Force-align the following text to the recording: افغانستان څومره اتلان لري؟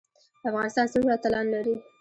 افغانستان 0.49 0.85
څومره 0.93 1.13
اتلان 1.15 1.45
لري؟ 1.53 1.75